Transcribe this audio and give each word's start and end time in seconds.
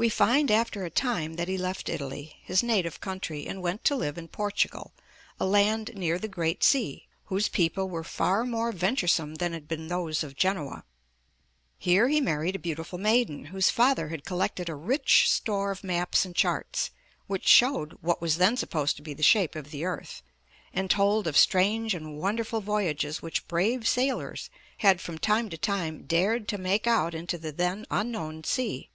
We 0.00 0.08
find 0.08 0.52
after 0.52 0.84
a 0.84 0.90
time 0.90 1.34
that 1.34 1.48
he 1.48 1.58
left 1.58 1.88
Italy, 1.88 2.38
his 2.44 2.62
native 2.62 3.00
country, 3.00 3.48
and 3.48 3.60
went 3.60 3.82
to 3.86 3.96
live 3.96 4.16
in 4.16 4.28
Portugal, 4.28 4.92
a 5.40 5.44
land 5.44 5.90
near 5.96 6.20
the 6.20 6.28
great 6.28 6.62
sea, 6.62 7.08
whose 7.24 7.48
people 7.48 7.88
were 7.88 8.04
far 8.04 8.44
more 8.44 8.70
venturesome 8.70 9.34
than 9.34 9.52
had 9.52 9.66
been 9.66 9.88
those 9.88 10.22
of 10.22 10.36
Genoa. 10.36 10.84
Here 11.78 12.06
he 12.06 12.20
married 12.20 12.54
a 12.54 12.60
beautiful 12.60 12.96
maiden, 12.96 13.46
whose 13.46 13.70
father 13.70 14.10
had 14.10 14.24
collected 14.24 14.68
a 14.68 14.76
rich 14.76 15.28
store 15.28 15.72
of 15.72 15.82
maps 15.82 16.24
and 16.24 16.32
charts, 16.36 16.92
which 17.26 17.48
showed 17.48 17.94
what 18.00 18.20
was 18.22 18.34
205 18.36 18.38
MY 18.38 18.44
BOOK 18.44 18.46
HOUSE 18.46 18.46
then 18.46 18.56
supposed 18.56 18.96
to 18.98 19.02
be 19.02 19.14
the 19.14 19.22
shape 19.24 19.56
of 19.56 19.72
the 19.72 19.84
earth, 19.84 20.22
and 20.72 20.88
told 20.88 21.26
of 21.26 21.36
strange 21.36 21.96
and 21.96 22.16
wonderful 22.16 22.60
voyages 22.60 23.20
which 23.20 23.48
brave 23.48 23.88
sailors 23.88 24.48
had 24.76 25.00
from 25.00 25.18
time 25.18 25.50
to 25.50 25.58
time 25.58 26.04
dared 26.04 26.46
to 26.46 26.56
make 26.56 26.86
out 26.86 27.14
into 27.16 27.36
the 27.36 27.50
then 27.50 27.84
unknown 27.90 28.44
sea. 28.44 28.90